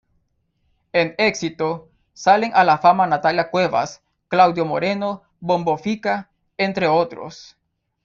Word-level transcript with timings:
En 0.93 1.13
"Éxito", 1.19 1.87
salen 2.15 2.49
a 2.55 2.63
la 2.63 2.79
fama 2.79 3.05
Natalia 3.05 3.51
Cuevas, 3.51 4.01
Claudio 4.29 4.65
Moreno, 4.65 5.21
Bombo 5.39 5.77
Fica, 5.77 6.31
entre 6.57 6.87
otros. 6.87 7.55